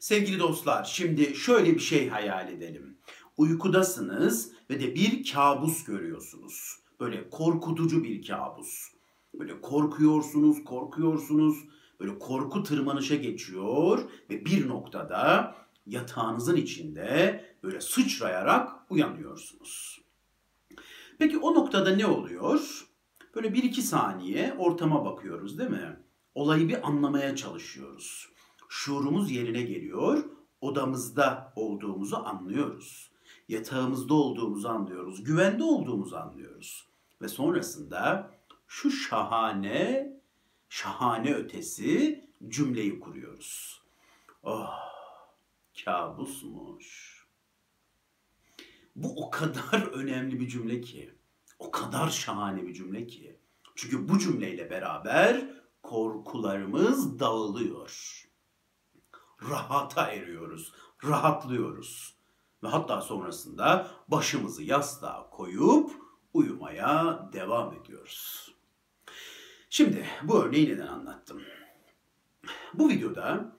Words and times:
Sevgili 0.00 0.38
dostlar, 0.38 0.84
şimdi 0.84 1.34
şöyle 1.34 1.74
bir 1.74 1.80
şey 1.80 2.08
hayal 2.08 2.48
edelim. 2.52 2.98
Uykudasınız 3.36 4.52
ve 4.70 4.80
de 4.80 4.94
bir 4.94 5.32
kabus 5.32 5.84
görüyorsunuz. 5.84 6.78
Böyle 7.00 7.30
korkutucu 7.30 8.04
bir 8.04 8.26
kabus. 8.26 8.92
Böyle 9.34 9.60
korkuyorsunuz, 9.60 10.64
korkuyorsunuz. 10.64 11.56
Böyle 12.00 12.18
korku 12.18 12.62
tırmanışa 12.62 13.14
geçiyor 13.14 14.10
ve 14.30 14.44
bir 14.44 14.68
noktada 14.68 15.54
yatağınızın 15.86 16.56
içinde 16.56 17.44
böyle 17.62 17.80
sıçrayarak 17.80 18.72
uyanıyorsunuz. 18.90 20.00
Peki 21.18 21.38
o 21.38 21.54
noktada 21.54 21.96
ne 21.96 22.06
oluyor? 22.06 22.86
Böyle 23.34 23.54
bir 23.54 23.62
iki 23.62 23.82
saniye 23.82 24.54
ortama 24.58 25.04
bakıyoruz 25.04 25.58
değil 25.58 25.70
mi? 25.70 25.96
Olayı 26.34 26.68
bir 26.68 26.88
anlamaya 26.88 27.36
çalışıyoruz. 27.36 28.28
Şuurumuz 28.68 29.30
yerine 29.30 29.62
geliyor, 29.62 30.24
odamızda 30.60 31.52
olduğumuzu 31.56 32.16
anlıyoruz. 32.16 33.10
Yatağımızda 33.48 34.14
olduğumuzu 34.14 34.68
anlıyoruz, 34.68 35.24
güvende 35.24 35.64
olduğumuzu 35.64 36.16
anlıyoruz. 36.16 36.88
Ve 37.22 37.28
sonrasında 37.28 38.30
şu 38.66 38.90
şahane, 38.90 40.12
şahane 40.68 41.34
ötesi 41.34 42.24
cümleyi 42.48 43.00
kuruyoruz. 43.00 43.82
Oh, 44.42 44.74
kabusmuş. 45.84 47.18
Bu 48.96 49.26
o 49.26 49.30
kadar 49.30 49.82
önemli 49.92 50.40
bir 50.40 50.48
cümle 50.48 50.80
ki, 50.80 51.14
o 51.58 51.70
kadar 51.70 52.10
şahane 52.10 52.66
bir 52.66 52.74
cümle 52.74 53.06
ki. 53.06 53.38
Çünkü 53.74 54.08
bu 54.08 54.18
cümleyle 54.18 54.70
beraber 54.70 55.50
korkularımız 55.82 57.20
dağılıyor. 57.20 58.27
Rahata 59.42 60.10
eriyoruz, 60.10 60.72
rahatlıyoruz. 61.04 62.18
Ve 62.62 62.68
hatta 62.68 63.00
sonrasında 63.00 63.90
başımızı 64.08 64.62
yastığa 64.62 65.30
koyup 65.30 65.90
uyumaya 66.34 67.28
devam 67.32 67.74
ediyoruz. 67.74 68.54
Şimdi 69.70 70.06
bu 70.22 70.44
örneği 70.44 70.68
neden 70.68 70.86
anlattım? 70.86 71.42
Bu 72.74 72.88
videoda 72.88 73.56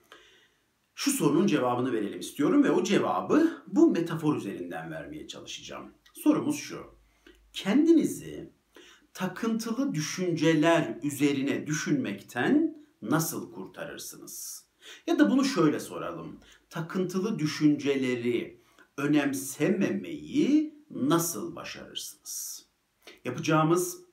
şu 0.94 1.10
sorunun 1.10 1.46
cevabını 1.46 1.92
verelim 1.92 2.20
istiyorum 2.20 2.64
ve 2.64 2.70
o 2.70 2.84
cevabı 2.84 3.62
bu 3.66 3.90
metafor 3.90 4.36
üzerinden 4.36 4.90
vermeye 4.90 5.28
çalışacağım. 5.28 5.94
Sorumuz 6.14 6.56
şu. 6.56 6.94
Kendinizi 7.52 8.52
takıntılı 9.14 9.94
düşünceler 9.94 10.98
üzerine 11.02 11.66
düşünmekten 11.66 12.76
nasıl 13.02 13.52
kurtarırsınız? 13.52 14.64
Ya 15.06 15.18
da 15.18 15.30
bunu 15.30 15.44
şöyle 15.44 15.80
soralım. 15.80 16.40
Takıntılı 16.70 17.38
düşünceleri 17.38 18.60
önemsememeyi 18.96 20.74
nasıl 20.90 21.56
başarırsınız? 21.56 22.66
Yapacağımız 23.24 24.04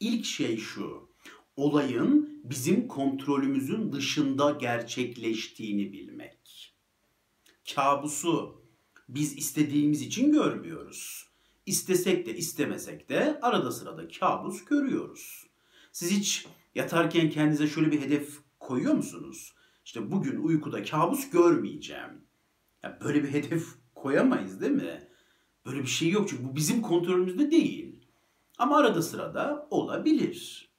ilk 0.00 0.24
şey 0.24 0.56
şu. 0.56 1.10
Olayın 1.56 2.40
bizim 2.44 2.88
kontrolümüzün 2.88 3.92
dışında 3.92 4.50
gerçekleştiğini 4.50 5.92
bilmek. 5.92 6.74
Kabusu 7.74 8.62
biz 9.08 9.38
istediğimiz 9.38 10.02
için 10.02 10.32
görmüyoruz. 10.32 11.26
İstesek 11.66 12.26
de 12.26 12.36
istemesek 12.36 13.08
de 13.08 13.38
arada 13.42 13.72
sırada 13.72 14.08
kabus 14.08 14.64
görüyoruz. 14.64 15.46
Siz 15.92 16.10
hiç 16.10 16.46
yatarken 16.74 17.30
kendinize 17.30 17.66
şöyle 17.66 17.92
bir 17.92 18.00
hedef 18.00 18.38
koyuyor 18.60 18.94
musunuz? 18.94 19.54
İşte 19.90 20.10
bugün 20.10 20.36
uykuda 20.36 20.82
kabus 20.82 21.30
görmeyeceğim. 21.30 22.24
Ya 22.82 22.98
böyle 23.04 23.22
bir 23.22 23.32
hedef 23.32 23.66
koyamayız 23.94 24.60
değil 24.60 24.72
mi? 24.72 25.08
Böyle 25.66 25.80
bir 25.80 25.86
şey 25.86 26.10
yok 26.10 26.28
çünkü 26.28 26.44
bu 26.44 26.56
bizim 26.56 26.82
kontrolümüzde 26.82 27.50
değil. 27.50 28.06
Ama 28.58 28.76
arada 28.76 29.02
sırada 29.02 29.68
olabilir. 29.70 30.70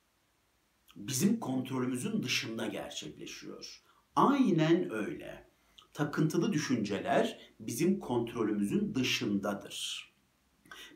Bizim 0.95 1.39
kontrolümüzün 1.39 2.23
dışında 2.23 2.67
gerçekleşiyor. 2.67 3.83
Aynen 4.15 4.91
öyle. 4.91 5.49
Takıntılı 5.93 6.53
düşünceler 6.53 7.53
bizim 7.59 7.99
kontrolümüzün 7.99 8.95
dışındadır. 8.95 10.11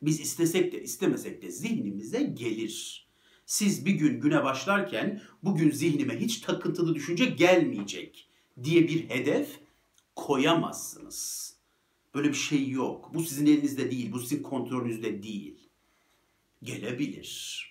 Biz 0.01 0.19
istesek 0.19 0.73
de 0.73 0.81
istemesek 0.81 1.41
de 1.41 1.51
zihnimize 1.51 2.23
gelir. 2.23 3.04
Siz 3.45 3.85
bir 3.85 3.91
gün 3.91 4.19
güne 4.19 4.43
başlarken 4.43 5.21
bugün 5.43 5.71
zihnime 5.71 6.19
hiç 6.19 6.39
takıntılı 6.39 6.95
düşünce 6.95 7.25
gelmeyecek 7.25 8.29
diye 8.63 8.87
bir 8.87 9.09
hedef 9.09 9.59
koyamazsınız. 10.15 11.55
Böyle 12.15 12.29
bir 12.29 12.33
şey 12.33 12.69
yok. 12.69 13.11
Bu 13.13 13.23
sizin 13.23 13.45
elinizde 13.45 13.91
değil, 13.91 14.11
bu 14.11 14.19
sizin 14.19 14.43
kontrolünüzde 14.43 15.23
değil. 15.23 15.69
Gelebilir. 16.63 17.65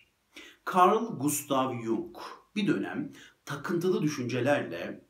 Carl 0.74 1.18
Gustav 1.18 1.82
Jung 1.82 2.16
bir 2.56 2.66
dönem 2.66 3.12
takıntılı 3.44 4.02
düşüncelerle 4.02 5.04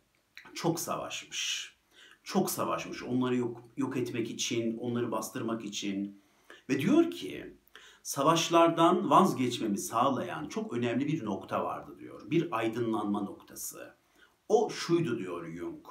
çok 0.54 0.80
savaşmış. 0.80 1.74
Çok 2.24 2.50
savaşmış 2.50 3.03
onları 3.03 3.36
yok, 3.36 3.62
yok 3.76 3.97
etmek 3.97 4.30
için, 4.30 4.78
onları 4.78 5.10
bastırmak 5.10 5.64
için. 5.64 6.22
Ve 6.70 6.80
diyor 6.80 7.10
ki 7.10 7.54
savaşlardan 8.04 9.10
vazgeçmemi 9.10 9.78
sağlayan 9.78 10.48
çok 10.48 10.72
önemli 10.72 11.06
bir 11.06 11.25
nokta 11.25 11.65
vardı 11.65 11.97
diyor. 11.98 12.31
Bir 12.31 12.59
aydınlanma 12.59 13.20
noktası. 13.20 13.94
O 14.48 14.70
şuydu 14.70 15.19
diyor 15.19 15.53
Jung. 15.53 15.87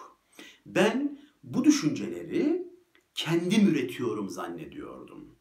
Ben 0.66 1.19
bu 1.44 1.63
düşünceleri 1.63 2.68
kendim 3.16 3.68
üretiyorum 3.68 4.29
zannediyordum. 4.29 5.35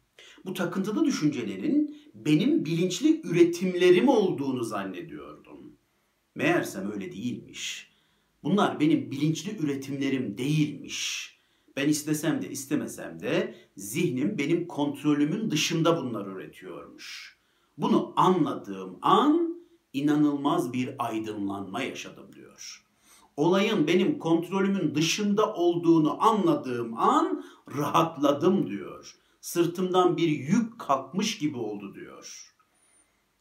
Bu 0.45 0.53
takıntılı 0.53 1.05
düşüncelerin 1.05 1.97
benim 2.13 2.65
bilinçli 2.65 3.21
üretimlerim 3.27 4.09
olduğunu 4.09 4.63
zannediyordum. 4.63 5.77
Meğersem 6.35 6.91
öyle 6.91 7.11
değilmiş. 7.11 7.93
Bunlar 8.43 8.79
benim 8.79 9.11
bilinçli 9.11 9.57
üretimlerim 9.57 10.37
değilmiş. 10.37 11.22
Ben 11.75 11.89
istesem 11.89 12.41
de 12.41 12.49
istemesem 12.49 13.19
de 13.19 13.55
zihnim 13.77 14.37
benim 14.37 14.67
kontrolümün 14.67 15.51
dışında 15.51 15.97
bunları 15.97 16.29
üretiyormuş. 16.29 17.37
Bunu 17.77 18.13
anladığım 18.15 18.97
an 19.01 19.63
inanılmaz 19.93 20.73
bir 20.73 20.95
aydınlanma 20.99 21.81
yaşadım 21.81 22.33
diyor. 22.35 22.85
Olayın 23.37 23.87
benim 23.87 24.19
kontrolümün 24.19 24.95
dışında 24.95 25.53
olduğunu 25.53 26.23
anladığım 26.23 26.97
an 26.97 27.43
rahatladım 27.77 28.69
diyor. 28.69 29.15
Sırtımdan 29.41 30.17
bir 30.17 30.27
yük 30.27 30.79
kalkmış 30.79 31.37
gibi 31.37 31.57
oldu 31.57 31.95
diyor. 31.95 32.55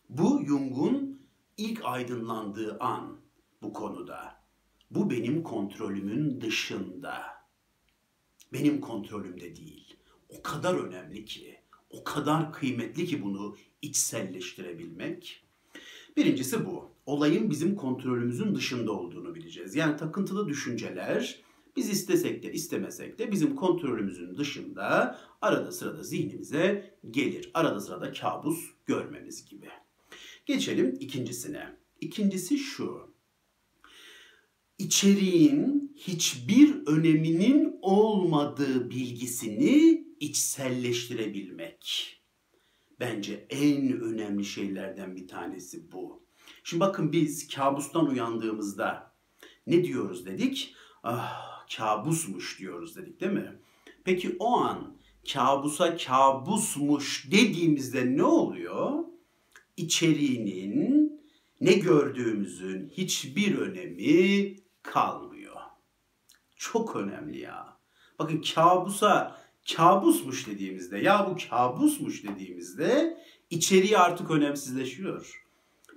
Bu 0.09 0.44
Jung'un 0.47 1.20
ilk 1.56 1.84
aydınlandığı 1.84 2.76
an 2.81 3.20
bu 3.62 3.72
konuda. 3.72 4.43
Bu 4.91 5.10
benim 5.10 5.43
kontrolümün 5.43 6.41
dışında. 6.41 7.41
Benim 8.52 8.80
kontrolümde 8.80 9.56
değil. 9.56 9.96
O 10.28 10.42
kadar 10.42 10.74
önemli 10.74 11.24
ki, 11.24 11.56
o 11.90 12.04
kadar 12.04 12.52
kıymetli 12.52 13.06
ki 13.06 13.22
bunu 13.22 13.56
içselleştirebilmek. 13.82 15.44
Birincisi 16.16 16.66
bu. 16.66 16.92
Olayın 17.06 17.50
bizim 17.50 17.76
kontrolümüzün 17.76 18.54
dışında 18.54 18.92
olduğunu 18.92 19.34
bileceğiz. 19.34 19.74
Yani 19.74 19.96
takıntılı 19.96 20.48
düşünceler 20.48 21.42
biz 21.76 21.90
istesek 21.90 22.42
de 22.42 22.52
istemesek 22.52 23.18
de 23.18 23.32
bizim 23.32 23.56
kontrolümüzün 23.56 24.36
dışında 24.36 25.19
arada 25.40 25.72
sırada 25.72 26.02
zihnimize 26.02 26.94
gelir. 27.10 27.50
Arada 27.54 27.80
sırada 27.80 28.12
kabus 28.12 28.70
görmemiz 28.86 29.46
gibi. 29.46 29.69
Geçelim 30.46 30.96
ikincisine. 31.00 31.76
İkincisi 32.00 32.58
şu. 32.58 33.12
İçeriğin 34.82 35.93
hiçbir 35.97 36.87
öneminin 36.87 37.78
olmadığı 37.82 38.90
bilgisini 38.90 40.05
içselleştirebilmek. 40.20 42.17
Bence 43.00 43.46
en 43.50 44.00
önemli 44.00 44.44
şeylerden 44.44 45.17
bir 45.17 45.29
tanesi 45.29 45.93
bu. 45.93 46.23
Şimdi 46.64 46.81
bakın 46.81 47.12
biz 47.12 47.49
kabustan 47.49 48.08
uyandığımızda 48.08 49.14
ne 49.67 49.84
diyoruz 49.84 50.26
dedik? 50.26 50.75
Ah 51.02 51.67
kabusmuş 51.76 52.58
diyoruz 52.58 52.96
dedik 52.96 53.20
değil 53.20 53.32
mi? 53.32 53.58
Peki 54.05 54.37
o 54.38 54.56
an 54.56 54.96
kabusa 55.32 55.96
kabusmuş 55.96 57.29
dediğimizde 57.31 58.17
ne 58.17 58.25
oluyor? 58.25 59.05
İçeriğinin 59.76 61.20
ne 61.61 61.73
gördüğümüzün 61.73 62.88
hiçbir 62.88 63.58
önemi 63.58 64.62
kalmıyor. 64.82 65.56
Çok 66.56 66.96
önemli 66.96 67.38
ya. 67.38 67.76
Bakın 68.19 68.44
kabusa 68.55 69.37
kabusmuş 69.76 70.46
dediğimizde 70.46 70.99
ya 70.99 71.31
bu 71.31 71.37
kabusmuş 71.50 72.25
dediğimizde 72.25 73.19
içeriği 73.50 73.99
artık 73.99 74.31
önemsizleşiyor. 74.31 75.44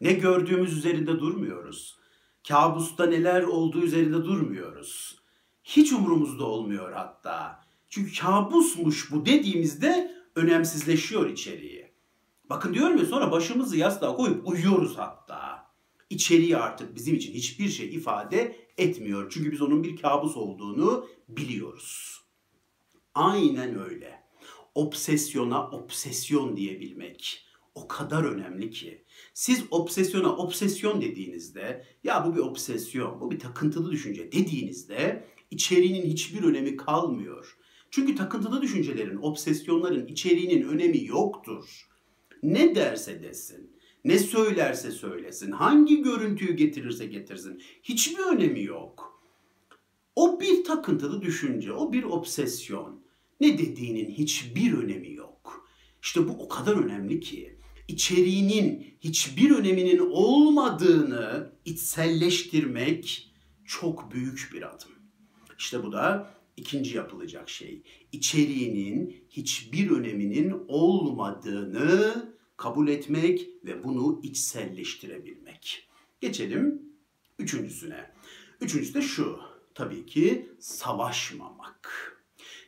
Ne 0.01 0.13
gördüğümüz 0.13 0.77
üzerinde 0.77 1.19
durmuyoruz. 1.19 1.97
Kabusta 2.47 3.05
neler 3.05 3.43
olduğu 3.43 3.81
üzerinde 3.81 4.23
durmuyoruz. 4.23 5.19
Hiç 5.63 5.93
umurumuzda 5.93 6.45
olmuyor 6.45 6.93
hatta. 6.93 7.61
Çünkü 7.89 8.19
kabusmuş 8.21 9.11
bu 9.11 9.25
dediğimizde 9.25 10.15
önemsizleşiyor 10.35 11.29
içeriği. 11.29 11.91
Bakın 12.49 12.73
diyorum 12.73 12.97
ya 12.97 13.05
sonra 13.05 13.31
başımızı 13.31 13.77
yastığa 13.77 14.15
koyup 14.15 14.47
uyuyoruz 14.47 14.97
hatta. 14.97 15.64
İçeriği 16.09 16.57
artık 16.57 16.95
bizim 16.95 17.15
için 17.15 17.33
hiçbir 17.33 17.69
şey 17.69 17.95
ifade 17.95 18.55
etmiyor. 18.77 19.31
Çünkü 19.33 19.51
biz 19.51 19.61
onun 19.61 19.83
bir 19.83 19.95
kabus 19.95 20.37
olduğunu 20.37 21.07
biliyoruz. 21.29 22.21
Aynen 23.13 23.79
öyle. 23.79 24.25
Obsesyona 24.75 25.69
obsesyon 25.69 26.57
diyebilmek 26.57 27.45
o 27.75 27.87
kadar 27.87 28.23
önemli 28.23 28.69
ki. 28.69 29.05
Siz 29.33 29.63
obsesyona 29.71 30.35
obsesyon 30.35 31.01
dediğinizde 31.01 31.85
ya 32.03 32.25
bu 32.25 32.35
bir 32.35 32.39
obsesyon, 32.39 33.21
bu 33.21 33.31
bir 33.31 33.39
takıntılı 33.39 33.91
düşünce 33.91 34.31
dediğinizde 34.31 35.27
içeriğinin 35.51 36.05
hiçbir 36.05 36.43
önemi 36.43 36.77
kalmıyor. 36.77 37.57
Çünkü 37.91 38.15
takıntılı 38.15 38.61
düşüncelerin, 38.61 39.17
obsesyonların 39.17 40.07
içeriğinin 40.07 40.67
önemi 40.67 41.05
yoktur. 41.05 41.87
Ne 42.43 42.75
derse 42.75 43.23
desin, 43.23 43.74
ne 44.05 44.19
söylerse 44.19 44.91
söylesin, 44.91 45.51
hangi 45.51 46.01
görüntüyü 46.01 46.53
getirirse 46.53 47.05
getirsin 47.05 47.61
hiçbir 47.83 48.23
önemi 48.23 48.63
yok. 48.63 49.21
O 50.15 50.39
bir 50.39 50.63
takıntılı 50.63 51.21
düşünce, 51.21 51.73
o 51.73 51.93
bir 51.93 52.03
obsesyon. 52.03 53.05
Ne 53.41 53.57
dediğinin 53.57 54.11
hiçbir 54.11 54.73
önemi 54.73 55.13
yok. 55.13 55.67
İşte 56.01 56.27
bu 56.27 56.31
o 56.31 56.47
kadar 56.47 56.75
önemli 56.75 57.19
ki 57.19 57.55
içeriğinin 57.87 58.95
hiçbir 58.99 59.51
öneminin 59.51 59.99
olmadığını 60.11 61.51
içselleştirmek 61.65 63.31
çok 63.65 64.11
büyük 64.13 64.49
bir 64.53 64.69
adım. 64.69 64.91
İşte 65.59 65.83
bu 65.83 65.91
da 65.91 66.33
ikinci 66.57 66.97
yapılacak 66.97 67.49
şey. 67.49 67.81
İçeriğinin 68.11 69.25
hiçbir 69.29 69.91
öneminin 69.91 70.53
olmadığını 70.67 72.34
kabul 72.57 72.87
etmek 72.87 73.49
ve 73.65 73.83
bunu 73.83 74.19
içselleştirebilmek. 74.23 75.89
Geçelim 76.21 76.81
üçüncüsüne. 77.39 78.11
Üçüncüsü 78.61 78.93
de 78.93 79.01
şu. 79.01 79.39
Tabii 79.73 80.05
ki 80.05 80.49
savaşmamak. 80.59 82.11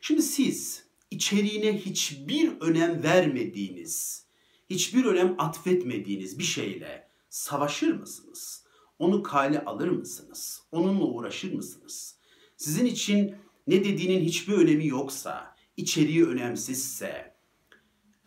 Şimdi 0.00 0.22
siz 0.22 0.84
içeriğine 1.10 1.78
hiçbir 1.78 2.60
önem 2.60 3.02
vermediğiniz, 3.02 4.26
hiçbir 4.70 5.04
önem 5.04 5.34
atfetmediğiniz 5.38 6.38
bir 6.38 6.44
şeyle 6.44 7.08
savaşır 7.30 7.92
mısınız? 7.94 8.64
Onu 8.98 9.22
kale 9.22 9.64
alır 9.64 9.88
mısınız? 9.88 10.62
Onunla 10.72 11.04
uğraşır 11.04 11.52
mısınız? 11.52 12.18
Sizin 12.56 12.86
için 12.86 13.34
ne 13.66 13.84
dediğinin 13.84 14.24
hiçbir 14.24 14.52
önemi 14.52 14.86
yoksa, 14.86 15.56
içeriği 15.76 16.26
önemsizse, 16.26 17.34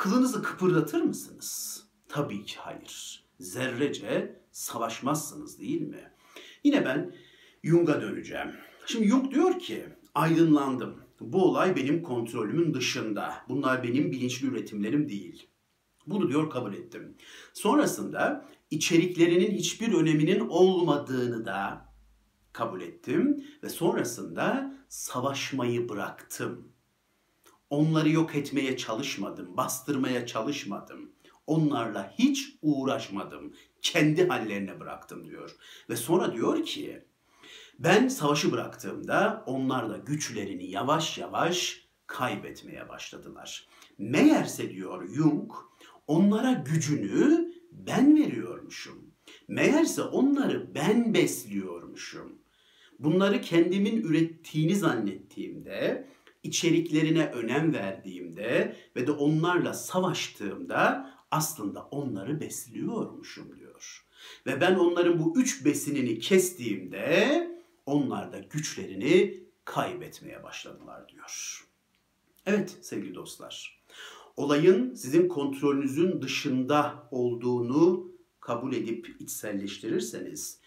kılınızı 0.01 0.43
kıpırdatır 0.43 1.01
mısınız? 1.01 1.83
Tabii 2.09 2.45
ki 2.45 2.55
hayır. 2.57 3.23
Zerrece 3.39 4.41
savaşmazsınız 4.51 5.59
değil 5.59 5.81
mi? 5.81 6.11
Yine 6.63 6.85
ben 6.85 7.15
Jung'a 7.63 8.01
döneceğim. 8.01 8.51
Şimdi 8.85 9.07
Jung 9.07 9.31
diyor 9.31 9.59
ki, 9.59 9.85
aydınlandım. 10.15 11.03
Bu 11.19 11.45
olay 11.45 11.75
benim 11.75 12.03
kontrolümün 12.03 12.73
dışında. 12.73 13.33
Bunlar 13.49 13.83
benim 13.83 14.11
bilinçli 14.11 14.47
üretimlerim 14.47 15.09
değil. 15.09 15.47
Bunu 16.07 16.29
diyor 16.29 16.49
kabul 16.49 16.73
ettim. 16.73 17.17
Sonrasında 17.53 18.45
içeriklerinin 18.71 19.51
hiçbir 19.51 19.93
öneminin 19.93 20.39
olmadığını 20.39 21.45
da 21.45 21.85
kabul 22.53 22.81
ettim 22.81 23.45
ve 23.63 23.69
sonrasında 23.69 24.75
savaşmayı 24.89 25.89
bıraktım. 25.89 26.71
Onları 27.71 28.09
yok 28.09 28.35
etmeye 28.35 28.77
çalışmadım, 28.77 29.57
bastırmaya 29.57 30.25
çalışmadım. 30.25 31.11
Onlarla 31.47 32.13
hiç 32.19 32.57
uğraşmadım. 32.61 33.53
Kendi 33.81 34.27
hallerine 34.27 34.79
bıraktım 34.79 35.27
diyor. 35.27 35.55
Ve 35.89 35.95
sonra 35.95 36.33
diyor 36.33 36.65
ki 36.65 37.03
ben 37.79 38.07
savaşı 38.07 38.51
bıraktığımda 38.51 39.43
onlar 39.45 39.89
da 39.89 39.97
güçlerini 39.97 40.69
yavaş 40.69 41.17
yavaş 41.17 41.87
kaybetmeye 42.07 42.89
başladılar. 42.89 43.67
Meğerse 43.97 44.69
diyor 44.69 45.07
Jung 45.07 45.51
onlara 46.07 46.53
gücünü 46.53 47.51
ben 47.71 48.15
veriyormuşum. 48.17 49.11
Meğerse 49.47 50.01
onları 50.01 50.75
ben 50.75 51.13
besliyormuşum. 51.13 52.41
Bunları 52.99 53.41
kendimin 53.41 54.01
ürettiğini 54.01 54.75
zannettiğimde, 54.75 56.07
içeriklerine 56.43 57.25
önem 57.25 57.73
verdiğimde 57.73 58.75
ve 58.95 59.07
de 59.07 59.11
onlarla 59.11 59.73
savaştığımda 59.73 61.11
aslında 61.31 61.81
onları 61.81 62.41
besliyormuşum 62.41 63.55
diyor. 63.59 64.05
Ve 64.45 64.61
ben 64.61 64.75
onların 64.75 65.19
bu 65.19 65.39
üç 65.39 65.65
besinini 65.65 66.19
kestiğimde 66.19 67.47
onlar 67.85 68.31
da 68.31 68.39
güçlerini 68.39 69.43
kaybetmeye 69.65 70.43
başladılar 70.43 71.07
diyor. 71.09 71.63
Evet 72.45 72.77
sevgili 72.81 73.15
dostlar. 73.15 73.81
Olayın 74.37 74.93
sizin 74.93 75.27
kontrolünüzün 75.27 76.21
dışında 76.21 77.07
olduğunu 77.11 78.11
kabul 78.39 78.73
edip 78.73 79.15
içselleştirirseniz, 79.19 80.60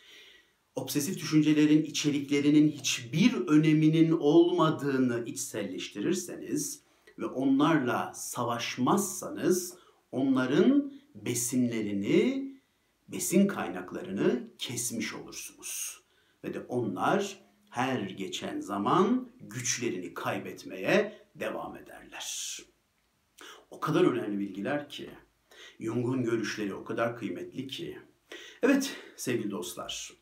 obsesif 0.76 1.19
düşüncelerin 1.21 1.82
içeriklerinin 1.82 2.71
hiçbir 2.71 3.35
öneminin 3.35 4.11
olmadığını 4.11 5.25
içselleştirirseniz 5.26 6.82
ve 7.19 7.26
onlarla 7.26 8.12
savaşmazsanız 8.15 9.75
onların 10.12 10.93
besinlerini, 11.15 12.53
besin 13.09 13.47
kaynaklarını 13.47 14.49
kesmiş 14.59 15.15
olursunuz. 15.15 16.00
Ve 16.44 16.55
de 16.55 16.61
onlar 16.61 17.44
her 17.71 18.00
geçen 18.00 18.61
zaman 18.61 19.29
güçlerini 19.41 20.15
kaybetmeye 20.15 21.19
devam 21.35 21.76
ederler. 21.76 22.59
O 23.71 23.81
kadar 23.81 24.05
önemli 24.05 24.38
bilgiler 24.38 24.88
ki 24.88 25.11
Jung'un 25.81 26.25
görüşleri 26.25 26.75
o 26.75 26.85
kadar 26.85 27.17
kıymetli 27.17 27.67
ki. 27.67 27.99
Evet 28.62 28.97
sevgili 29.17 29.50
dostlar, 29.50 30.12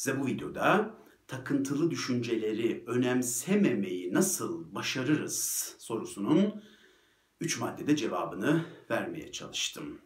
size 0.00 0.20
bu 0.20 0.26
videoda 0.26 0.94
takıntılı 1.26 1.90
düşünceleri 1.90 2.84
önemsememeyi 2.86 4.14
nasıl 4.14 4.74
başarırız 4.74 5.76
sorusunun 5.78 6.62
3 7.40 7.58
maddede 7.60 7.96
cevabını 7.96 8.64
vermeye 8.90 9.32
çalıştım. 9.32 10.00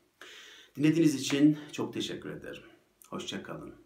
Dinlediğiniz 0.77 1.15
için 1.15 1.59
çok 1.73 1.95
teşekkür 1.95 2.31
ederim. 2.31 2.63
Hoşçakalın. 3.09 3.84